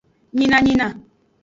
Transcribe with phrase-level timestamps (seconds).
[0.37, 0.87] Nyinanyina.